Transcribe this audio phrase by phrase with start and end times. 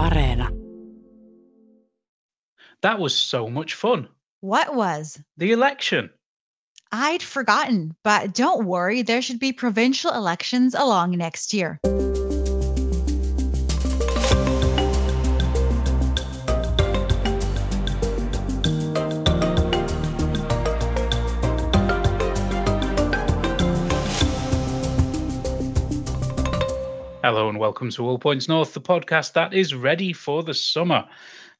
[0.00, 0.48] Areena.
[2.80, 4.08] That was so much fun.
[4.40, 5.20] What was?
[5.36, 6.08] The election.
[6.90, 11.78] I'd forgotten, but don't worry, there should be provincial elections along next year.
[27.22, 31.06] Hello and welcome to All Points North, the podcast that is ready for the summer.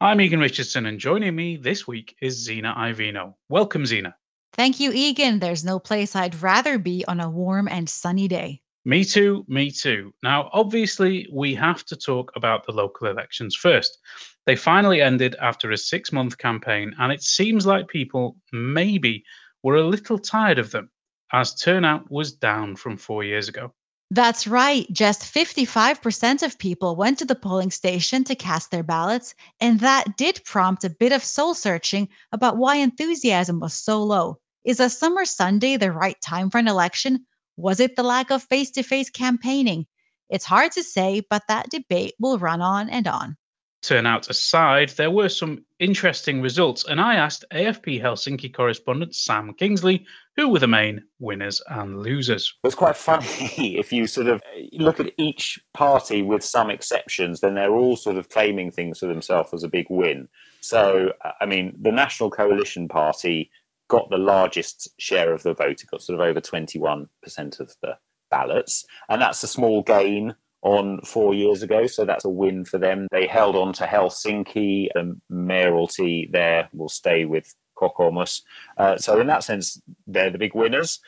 [0.00, 3.34] I'm Egan Richardson, and joining me this week is Zena Iovino.
[3.50, 4.16] Welcome, Zena.
[4.54, 5.38] Thank you, Egan.
[5.38, 8.62] There's no place I'd rather be on a warm and sunny day.
[8.86, 10.14] Me too, me too.
[10.22, 13.98] Now, obviously, we have to talk about the local elections first.
[14.46, 19.24] They finally ended after a six month campaign, and it seems like people maybe
[19.62, 20.90] were a little tired of them,
[21.30, 23.74] as turnout was down from four years ago.
[24.12, 24.86] That's right.
[24.90, 30.16] Just 55% of people went to the polling station to cast their ballots, and that
[30.16, 34.38] did prompt a bit of soul searching about why enthusiasm was so low.
[34.64, 37.24] Is a summer Sunday the right time for an election?
[37.56, 39.86] Was it the lack of face to face campaigning?
[40.28, 43.36] It's hard to say, but that debate will run on and on
[43.82, 50.06] turnout aside, there were some interesting results, and I asked AFP Helsinki correspondent Sam Kingsley
[50.40, 52.54] who were the main winners and losers.
[52.64, 53.26] It's quite funny
[53.78, 58.16] if you sort of look at each party with some exceptions, then they're all sort
[58.16, 60.28] of claiming things for themselves as a big win.
[60.60, 63.50] So, I mean, the National Coalition Party
[63.88, 67.06] got the largest share of the vote, it got sort of over 21%
[67.60, 67.98] of the
[68.30, 72.78] ballots, and that's a small gain on four years ago, so that's a win for
[72.78, 73.08] them.
[73.10, 78.42] They held on to Helsinki, the mayoralty there will stay with Kokoomus.
[78.76, 81.00] Uh, so in that sense, they're the big winners.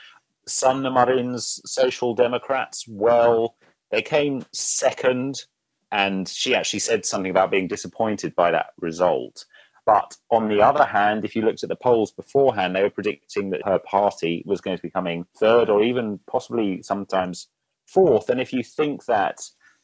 [0.47, 3.57] Sanna Social Democrats, well,
[3.91, 5.45] they came second,
[5.93, 9.45] and she actually said something about being disappointed by that result.
[9.85, 13.51] But on the other hand, if you looked at the polls beforehand, they were predicting
[13.51, 17.49] that her party was going to be coming third or even possibly sometimes
[17.87, 18.29] fourth.
[18.29, 19.41] And if you think that,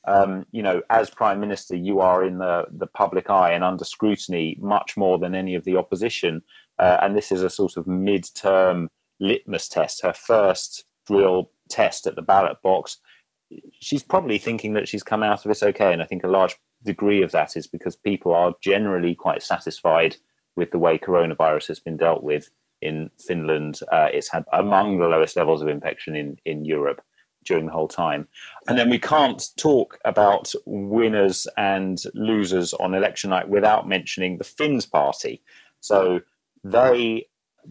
[0.08, 3.84] um, you know, as prime minister, you are in the, the public eye and under
[3.84, 6.42] scrutiny much more than any of the opposition,
[6.78, 8.88] uh, and this is a sort of mid-term
[9.20, 12.98] litmus test, her first real test at the ballot box,
[13.80, 15.92] she's probably thinking that she's come out of this okay.
[15.92, 20.16] And I think a large degree of that is because people are generally quite satisfied
[20.56, 23.80] with the way coronavirus has been dealt with in Finland.
[23.91, 27.00] Uh, it's had among the lowest levels of infection in, in Europe
[27.44, 28.28] during the whole time.
[28.66, 34.44] And then we can't talk about winners and losers on election night without mentioning the
[34.44, 35.43] Finns party.
[35.81, 36.21] So
[36.65, 37.28] they,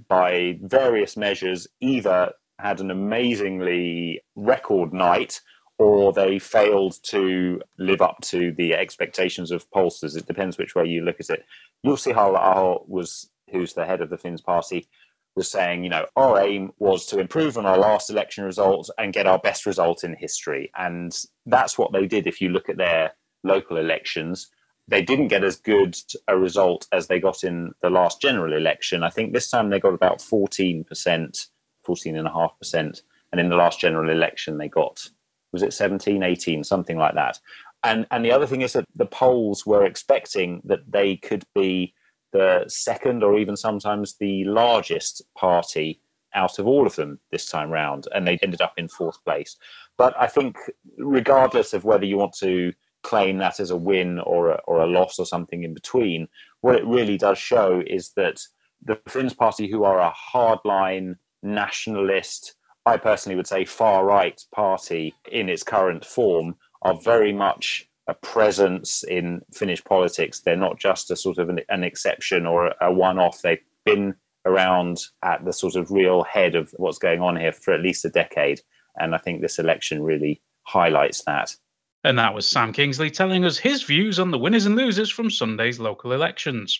[0.07, 5.41] by various measures, either had an amazingly record night
[5.77, 10.17] or they failed to live up to the expectations of pollsters.
[10.17, 11.45] It depends which way you look at it.
[11.85, 14.87] Jussi Halla-aho was, who's the head of the Finns party,
[15.37, 19.13] was saying, you know, our aim was to improve on our last election results and
[19.13, 20.71] get our best result in history.
[20.75, 21.15] And
[21.45, 24.49] that's what they did if you look at their local elections.
[24.87, 25.95] They didn't get as good
[26.27, 29.03] a result as they got in the last general election.
[29.03, 33.01] I think this time they got about 14%, 14.5%.
[33.31, 35.07] And in the last general election, they got,
[35.51, 37.37] was it 17, 18, something like that.
[37.83, 41.93] And, and the other thing is that the polls were expecting that they could be
[42.37, 46.01] the second or even sometimes the largest party
[46.33, 49.57] out of all of them this time round, and they ended up in fourth place.
[49.97, 50.57] But I think,
[50.97, 54.87] regardless of whether you want to claim that as a win or a, or a
[54.87, 56.27] loss or something in between,
[56.61, 58.41] what it really does show is that
[58.83, 62.55] the Finns Party, who are a hardline nationalist,
[62.85, 68.13] I personally would say far right party in its current form, are very much a
[68.13, 70.41] presence in Finnish politics.
[70.41, 73.41] They're not just a sort of an, an exception or a, a one off.
[73.41, 77.73] They've been around at the sort of real head of what's going on here for
[77.73, 78.61] at least a decade.
[78.95, 81.55] And I think this election really highlights that.
[82.03, 85.29] And that was Sam Kingsley telling us his views on the winners and losers from
[85.29, 86.79] Sunday's local elections.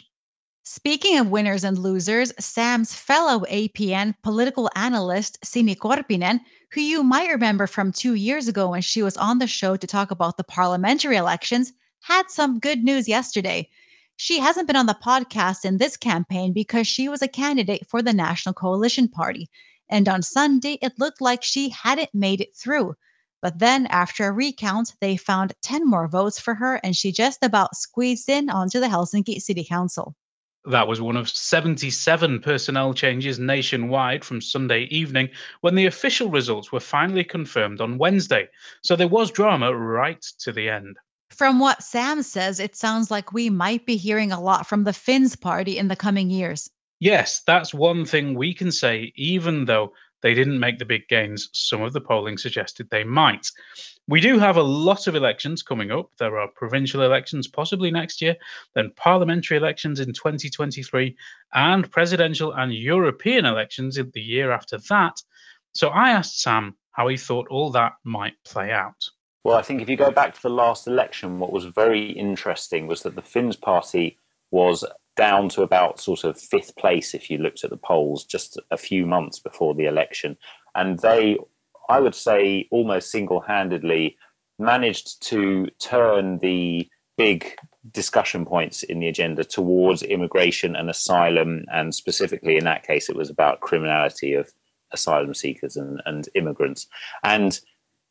[0.69, 6.41] Speaking of winners and losers, Sam's fellow APN political analyst, Sini Korpinen,
[6.71, 9.87] who you might remember from two years ago when she was on the show to
[9.87, 11.71] talk about the parliamentary elections,
[12.01, 13.69] had some good news yesterday.
[14.17, 18.01] She hasn't been on the podcast in this campaign because she was a candidate for
[18.01, 19.49] the National Coalition Party.
[19.89, 22.95] And on Sunday, it looked like she hadn't made it through.
[23.41, 27.41] But then, after a recount, they found 10 more votes for her, and she just
[27.41, 30.13] about squeezed in onto the Helsinki City Council.
[30.67, 35.29] That was one of 77 personnel changes nationwide from Sunday evening
[35.61, 38.49] when the official results were finally confirmed on Wednesday.
[38.81, 40.97] So there was drama right to the end.
[41.29, 44.91] From what Sam says, it sounds like we might be hearing a lot from the
[44.91, 46.69] Finns party in the coming years.
[46.99, 51.49] Yes, that's one thing we can say, even though they didn't make the big gains
[51.53, 53.49] some of the polling suggested they might.
[54.07, 56.11] We do have a lot of elections coming up.
[56.17, 58.35] There are provincial elections possibly next year,
[58.73, 61.15] then parliamentary elections in 2023,
[61.53, 65.21] and presidential and European elections in the year after that.
[65.73, 69.09] So I asked Sam how he thought all that might play out.
[69.43, 72.87] Well, I think if you go back to the last election, what was very interesting
[72.87, 74.17] was that the Finns party
[74.51, 74.83] was
[75.17, 78.77] down to about sort of fifth place if you looked at the polls just a
[78.77, 80.37] few months before the election.
[80.75, 81.37] And they,
[81.89, 84.15] I would say, almost single handedly
[84.59, 86.87] managed to turn the
[87.17, 87.55] big
[87.91, 91.65] discussion points in the agenda towards immigration and asylum.
[91.71, 94.53] And specifically in that case, it was about criminality of
[94.91, 96.87] asylum seekers and, and immigrants.
[97.23, 97.59] And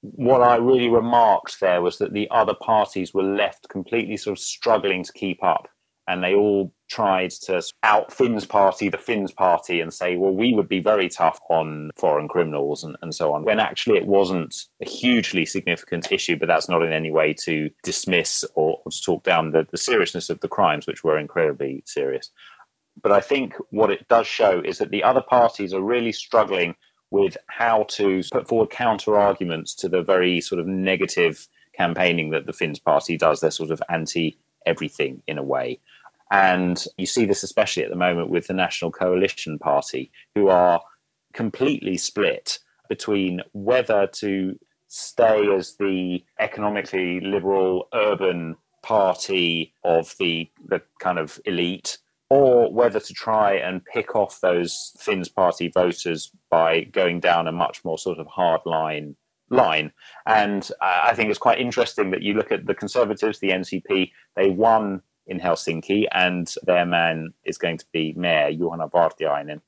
[0.01, 4.43] what I really remarked there was that the other parties were left completely sort of
[4.43, 5.69] struggling to keep up.
[6.09, 10.55] And they all tried to out Finn's party, the Finns party, and say, well, we
[10.55, 14.55] would be very tough on foreign criminals and, and so on, when actually it wasn't
[14.81, 19.03] a hugely significant issue, but that's not in any way to dismiss or, or to
[19.03, 22.31] talk down the, the seriousness of the crimes, which were incredibly serious.
[23.03, 26.77] But I think what it does show is that the other parties are really struggling
[27.11, 32.47] with how to put forward counter arguments to the very sort of negative campaigning that
[32.47, 33.41] the Finns party does.
[33.41, 35.79] They're sort of anti everything in a way.
[36.31, 40.81] And you see this especially at the moment with the National Coalition Party, who are
[41.33, 42.59] completely split
[42.89, 44.59] between whether to
[44.89, 52.99] stay as the economically liberal urban party of the, the kind of elite or whether
[52.99, 57.99] to try and pick off those Finns party voters by going down a much more
[57.99, 59.17] sort of hard line
[59.49, 59.93] line.
[60.27, 64.51] And I think it's quite interesting that you look at the Conservatives, the NCP, they
[64.51, 69.61] won in Helsinki, and their man is going to be Mayor Juhana Vartiainen.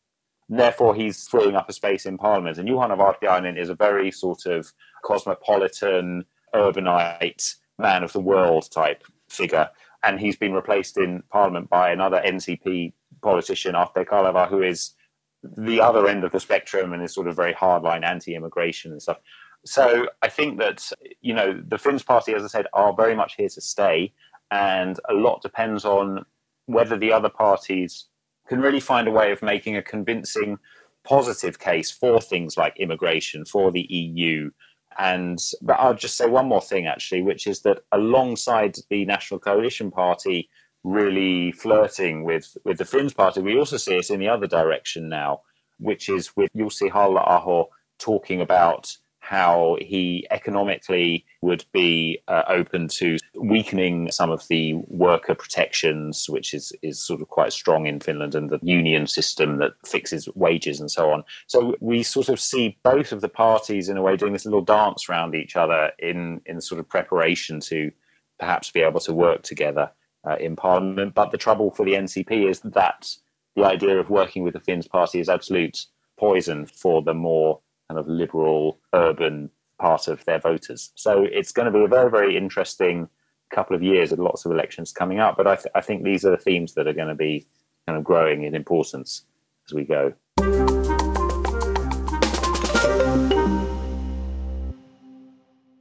[0.49, 2.59] Therefore, he's freeing up a space in Parliament.
[2.59, 4.73] And Juhana Vartiainen is a very sort of
[5.05, 6.25] cosmopolitan,
[6.55, 9.69] urbanite, man of the world type figure
[10.03, 14.95] and he's been replaced in Parliament by another NCP politician, Atte Kaleva, who is
[15.43, 19.19] the other end of the spectrum and is sort of very hardline anti-immigration and stuff.
[19.65, 20.91] So I think that
[21.21, 24.13] you know the Finns party, as I said, are very much here to stay,
[24.51, 26.25] and a lot depends on
[26.67, 28.07] whether the other parties
[28.49, 30.59] can really find a way of making a convincing
[31.05, 34.51] positive case for things like immigration, for the EU,
[34.99, 39.39] and but I'll just say one more thing actually, which is that alongside the National
[39.39, 40.49] Coalition Party
[40.85, 45.09] really flirting with with the Finns Party, we also see it in the other direction
[45.09, 45.43] now,
[45.79, 47.69] which is with Jussi Halla-aho
[47.99, 48.97] talking about
[49.29, 56.55] how he economically would be uh, open to weakening some of the worker protections, which
[56.55, 60.81] is, is sort of quite strong in Finland, and the union system that fixes wages
[60.81, 61.23] and so on.
[61.47, 64.63] So we sort of see both of the parties in a way doing this little
[64.63, 67.93] dance around each other in, in sort of preparation to
[68.39, 69.91] perhaps be able to work together
[70.27, 71.13] uh, in Parliament.
[71.13, 73.15] But the trouble for the NCP is that
[73.57, 75.85] the idea of working with the Finns party is absolute
[76.17, 80.93] poison for the more kind of liberal urban part of their voters.
[80.95, 83.09] So it's going to be a very, very interesting
[83.51, 85.37] couple of years with lots of elections coming up.
[85.37, 87.47] But I, th- I think these are the themes that are going to be
[87.87, 89.23] kind of growing in importance
[89.67, 90.13] as we go.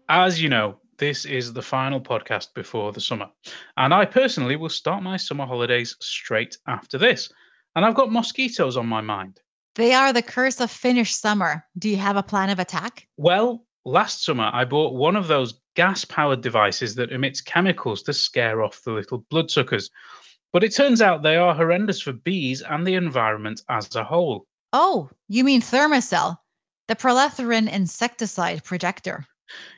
[0.10, 3.28] As you know, this is the final podcast before the summer.
[3.76, 7.32] And I personally will start my summer holidays straight after this.
[7.76, 9.42] And I've got mosquitoes on my mind.
[9.78, 11.64] They are the curse of Finnish summer.
[11.78, 13.08] Do you have a plan of attack?
[13.16, 18.14] Well, last summer I bought one of those gas powered devices that emits chemicals to
[18.14, 19.92] scare off the little bloodsuckers.
[20.52, 24.48] But it turns out they are horrendous for bees and the environment as a whole.
[24.74, 26.38] Oh, you mean Thermacell,
[26.88, 29.28] the prallethrin insecticide projector.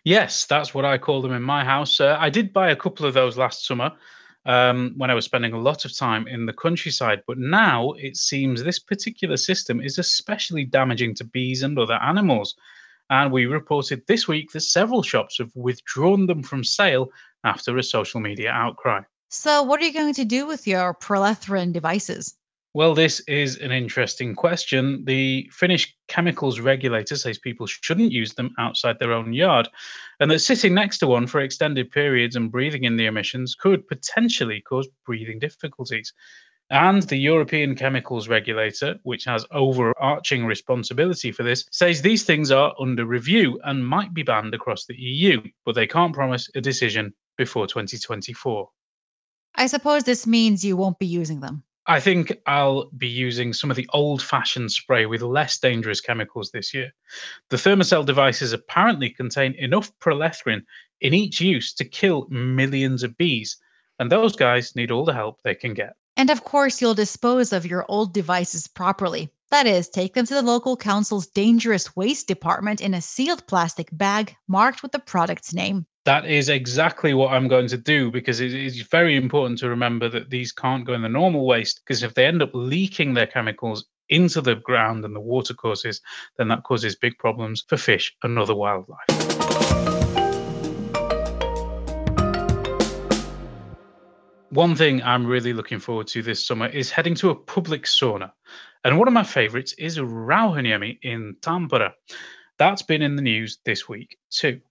[0.05, 1.99] Yes, that's what I call them in my house.
[1.99, 3.91] Uh, I did buy a couple of those last summer
[4.49, 7.21] um, when I was spending a lot of time in the countryside.
[7.27, 12.55] But now it seems this particular system is especially damaging to bees and other animals.
[13.11, 17.09] And we reported this week that several shops have withdrawn them from sale
[17.43, 19.01] after a social media outcry.
[19.29, 22.35] So, what are you going to do with your prallethrin devices?
[22.75, 25.03] Well, this is an interesting question.
[25.05, 29.67] The Finnish chemicals regulator says people shouldn't use them outside their own yard,
[30.19, 33.87] and that sitting next to one for extended periods and breathing in the emissions could
[33.87, 36.13] potentially cause breathing difficulties.
[36.69, 42.75] And the European Chemicals Regulator, which has overarching responsibility for this, says these things are
[42.79, 47.15] under review and might be banned across the EU, but they can't promise a decision
[47.35, 48.69] before 2024.
[49.55, 51.63] I suppose this means you won't be using them.
[51.85, 56.51] I think I'll be using some of the old fashioned spray with less dangerous chemicals
[56.51, 56.91] this year.
[57.49, 60.65] The Thermacell devices apparently contain enough prallethrin
[61.01, 63.57] in each use to kill millions of bees,
[63.97, 65.95] and those guys need all the help they can get.
[66.15, 69.29] And of course, you'll dispose of your old devices properly.
[69.51, 73.89] That is, take them to the local council's dangerous waste department in a sealed plastic
[73.91, 75.85] bag marked with the product's name.
[76.05, 80.07] That is exactly what I'm going to do because it is very important to remember
[80.09, 83.27] that these can't go in the normal waste because if they end up leaking their
[83.27, 86.01] chemicals into the ground and the water courses,
[86.37, 88.97] then that causes big problems for fish and other wildlife.
[94.51, 98.31] One thing I'm really looking forward to this summer is heading to a public sauna.
[98.85, 101.91] And one of my favorites is Rauhaniemi in Tampere.
[102.57, 104.61] That's been in the news this week too.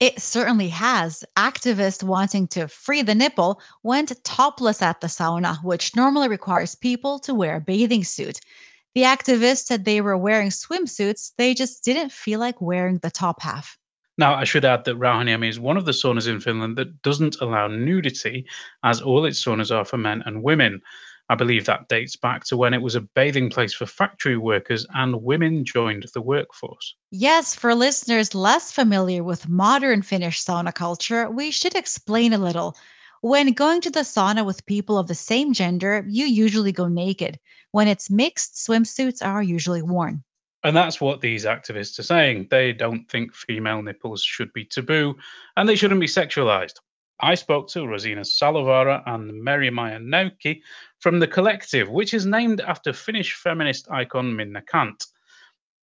[0.00, 1.24] It certainly has.
[1.36, 7.18] Activists wanting to free the nipple went topless at the sauna, which normally requires people
[7.20, 8.38] to wear a bathing suit.
[8.94, 13.42] The activists said they were wearing swimsuits, they just didn't feel like wearing the top
[13.42, 13.76] half.
[14.16, 17.40] Now, I should add that Rauhaniemi is one of the saunas in Finland that doesn't
[17.40, 18.46] allow nudity,
[18.82, 20.80] as all its saunas are for men and women.
[21.30, 24.86] I believe that dates back to when it was a bathing place for factory workers
[24.94, 26.94] and women joined the workforce.
[27.10, 32.76] Yes, for listeners less familiar with modern Finnish sauna culture, we should explain a little.
[33.20, 37.38] When going to the sauna with people of the same gender, you usually go naked.
[37.72, 40.22] When it's mixed, swimsuits are usually worn.
[40.64, 42.48] And that's what these activists are saying.
[42.50, 45.16] They don't think female nipples should be taboo
[45.56, 46.74] and they shouldn't be sexualized.
[47.20, 50.60] I spoke to Rosina Salovara and Meri-Maija Näykki
[51.00, 55.06] from the collective, which is named after Finnish feminist icon Minna Canth,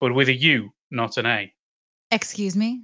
[0.00, 1.52] but with a U, not an A.
[2.10, 2.82] Excuse me?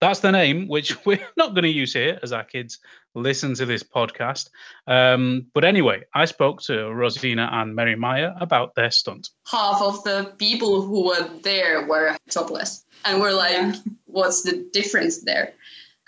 [0.00, 2.78] That's the name, which we're not going to use here as our kids
[3.14, 4.50] listen to this podcast.
[4.86, 9.30] Um, but anyway, I spoke to Rosina and Meri-Maija about their stunt.
[9.46, 12.84] Half of the people who were there were topless.
[13.04, 13.74] And we're like, yeah.
[14.06, 15.54] what's the difference there?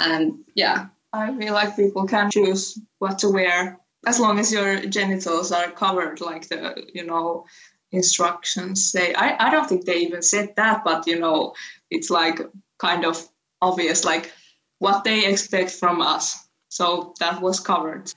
[0.01, 4.87] And yeah, I feel like people can choose what to wear as long as your
[4.87, 7.47] genitals are covered, like the you know
[7.93, 9.15] instructions say.
[9.15, 11.55] I, I don't think they even said that, but you know,
[11.91, 12.41] it's like
[12.79, 13.27] kind of
[13.63, 14.33] obvious, like
[14.79, 16.49] what they expect from us.
[16.69, 18.13] So that was covered.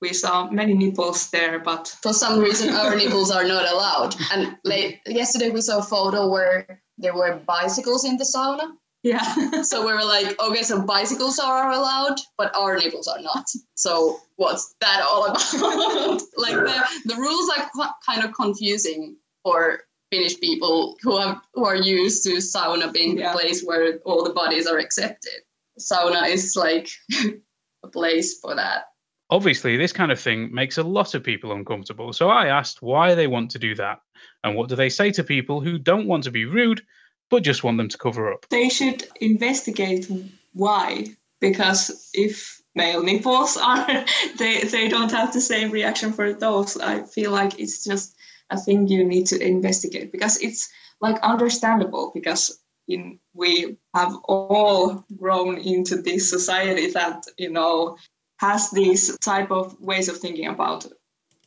[0.00, 4.14] We saw many nipples there, but for some reason our nipples are not allowed.
[4.32, 8.72] And late, yesterday we saw a photo where there were bicycles in the sauna
[9.02, 9.62] yeah.
[9.62, 13.46] so we were like, okay, so bicycles are allowed, but our nipples are not.
[13.74, 15.40] So what's that all about?
[16.36, 21.64] like the, the rules are qu- kind of confusing for Finnish people who have who
[21.66, 23.32] are used to sauna being yeah.
[23.32, 25.42] the place where all the bodies are accepted.
[25.78, 26.88] Sauna is like
[27.84, 28.84] a place for that.
[29.30, 32.14] Obviously, this kind of thing makes a lot of people uncomfortable.
[32.14, 33.98] So I asked why they want to do that
[34.42, 36.80] and what do they say to people who don't want to be rude
[37.30, 38.46] but just want them to cover up.
[38.48, 40.10] They should investigate
[40.54, 41.06] why,
[41.40, 44.04] because if male nipples are,
[44.38, 46.76] they, they don't have the same reaction for those.
[46.78, 48.16] I feel like it's just
[48.50, 50.68] a thing you need to investigate because it's
[51.00, 52.58] like understandable because
[52.88, 57.96] in we have all grown into this society that you know
[58.38, 60.86] has these type of ways of thinking about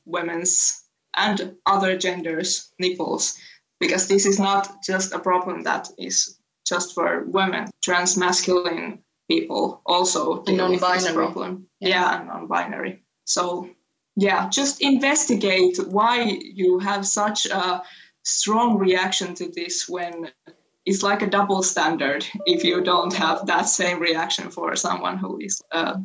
[0.06, 0.84] women's
[1.18, 3.38] and other genders nipples
[3.82, 7.68] because this is not just a problem that is just for women.
[7.84, 11.68] Trans masculine people also this problem.
[11.82, 11.90] Yeah.
[11.90, 13.04] yeah, non-binary.
[13.26, 13.70] So
[14.16, 17.82] yeah, just investigate why you have such a
[18.24, 20.32] strong reaction to this when
[20.86, 25.40] it's like a double standard if you don't have that same reaction for someone who
[25.40, 25.96] is uh,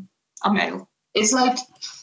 [0.45, 0.88] a male.
[1.14, 1.59] It's like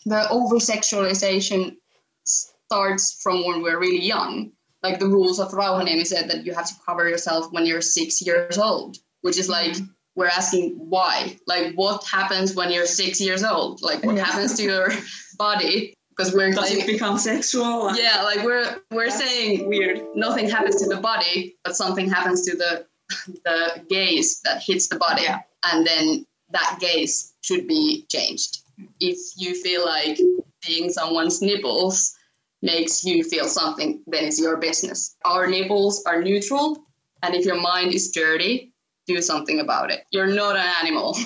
[0.06, 1.78] the over sexualization
[2.26, 4.52] starts from when we're really young
[4.84, 8.22] like the rules of Rauhaniemi said that you have to cover yourself when you're six
[8.22, 9.86] years old, which is like mm-hmm.
[10.16, 14.26] we're asking why, like what happens when you're six years old, like what yeah.
[14.26, 14.90] happens to your
[15.38, 17.96] body because we're does like, it become sexual?
[17.96, 20.04] Yeah, like we're we're saying weird.
[20.16, 22.86] Nothing happens to the body, but something happens to the
[23.46, 25.40] the gaze that hits the body, yeah.
[25.72, 28.60] and then that gaze should be changed.
[29.00, 30.20] If you feel like
[30.64, 32.16] seeing someone's nipples
[32.64, 35.18] makes you feel something, then it's your business.
[35.26, 36.86] Our nipples are neutral,
[37.22, 38.72] and if your mind is dirty,
[39.06, 40.06] do something about it.
[40.12, 41.18] You're not an animal.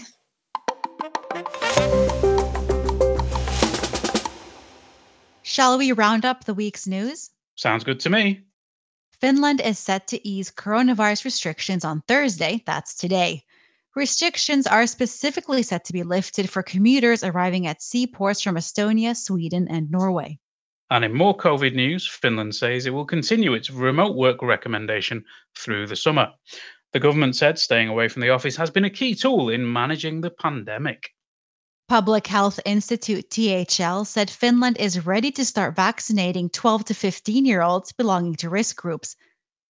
[5.43, 7.29] Shall we round up the week's news?
[7.55, 8.41] Sounds good to me.
[9.21, 13.43] Finland is set to ease coronavirus restrictions on Thursday, that's today.
[13.95, 19.67] Restrictions are specifically set to be lifted for commuters arriving at seaports from Estonia, Sweden,
[19.69, 20.39] and Norway.
[20.89, 25.25] And in more COVID news, Finland says it will continue its remote work recommendation
[25.57, 26.33] through the summer.
[26.93, 30.21] The government said staying away from the office has been a key tool in managing
[30.21, 31.09] the pandemic.
[31.89, 37.61] Public Health Institute THL said Finland is ready to start vaccinating 12 to 15 year
[37.61, 39.15] olds belonging to risk groups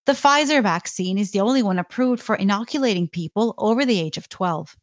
[0.07, 4.29] the Pfizer vaccine is the only one approved for inoculating people over the age of
[4.29, 4.74] 12.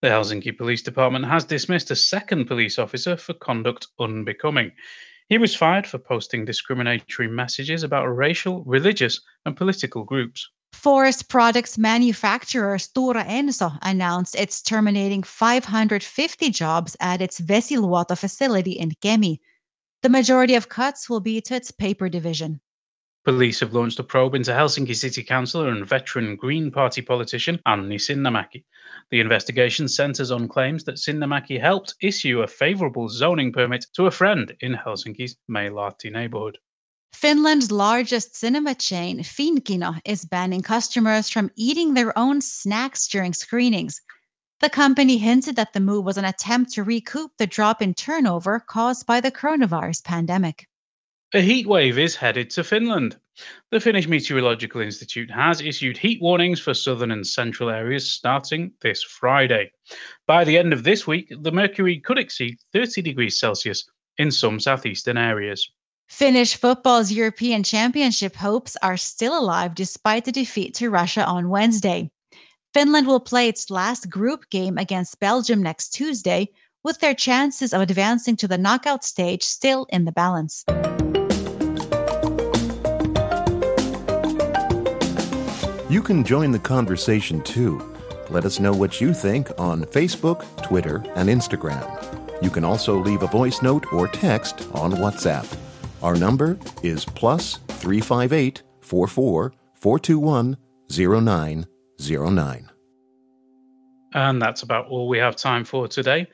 [0.00, 4.72] The Helsinki Police Department has dismissed a second police officer for conduct unbecoming.
[5.32, 10.50] He was fired for posting discriminatory messages about racial, religious, and political groups.
[10.74, 18.90] Forest products manufacturer Stora Enso announced it's terminating 550 jobs at its Veitsiluoto facility in
[18.90, 19.38] Kemi.
[20.02, 22.60] The majority of cuts will be to its paper division.
[23.24, 27.98] Police have launched a probe into Helsinki City Councillor and veteran Green Party politician Anni
[27.98, 28.64] Sinnemäki.
[29.10, 34.10] The investigation centres on claims that Sinnemäki helped issue a favourable zoning permit to a
[34.10, 36.58] friend in Helsinki's Meilahti neighbourhood.
[37.14, 44.00] Finland's largest cinema chain, Finnkino, is banning customers from eating their own snacks during screenings.
[44.58, 48.58] The company hinted that the move was an attempt to recoup the drop in turnover
[48.58, 50.66] caused by the coronavirus pandemic.
[51.34, 53.16] A heat wave is headed to Finland.
[53.70, 59.02] The Finnish Meteorological Institute has issued heat warnings for southern and central areas starting this
[59.02, 59.72] Friday.
[60.26, 64.60] By the end of this week, the mercury could exceed 30 degrees Celsius in some
[64.60, 65.70] southeastern areas.
[66.06, 72.10] Finnish football's European Championship hopes are still alive despite the defeat to Russia on Wednesday.
[72.74, 76.50] Finland will play its last group game against Belgium next Tuesday,
[76.84, 80.66] with their chances of advancing to the knockout stage still in the balance.
[85.92, 87.94] You can join the conversation too.
[88.30, 91.84] Let us know what you think on Facebook, Twitter, and Instagram.
[92.42, 95.44] You can also leave a voice note or text on WhatsApp.
[96.02, 100.56] Our number is plus 358 44 421
[100.88, 102.70] 0909.
[104.14, 106.26] And that's about all we have time for today.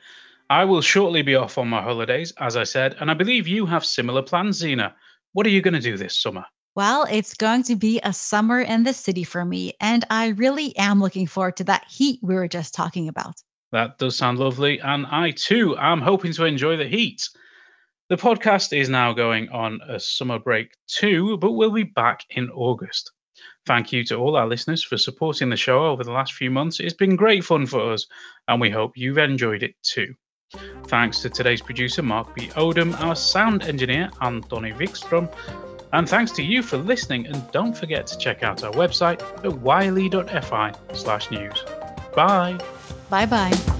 [0.49, 3.65] I will shortly be off on my holidays, as I said, and I believe you
[3.65, 4.95] have similar plans, Zena.
[5.33, 6.45] What are you going to do this summer?
[6.79, 10.73] Well, it's going to be a summer in the city for me, and I really
[10.77, 13.35] am looking forward to that heat we were just talking about.
[13.73, 17.27] That does sound lovely, and I too am hoping to enjoy the heat.
[18.07, 22.49] The podcast is now going on a summer break too, but we'll be back in
[22.49, 23.11] August.
[23.65, 26.79] Thank you to all our listeners for supporting the show over the last few months.
[26.79, 28.07] It's been great fun for us,
[28.47, 30.13] and we hope you've enjoyed it too.
[30.87, 32.47] Thanks to today's producer, Mark B.
[32.55, 35.29] Odom, our sound engineer, Anttoni Wikström,
[35.93, 39.61] and thanks to you for listening, and don't forget to check out our website at
[39.61, 41.63] yle.fi slash news.
[42.15, 42.57] Bye.
[43.09, 43.78] Bye bye.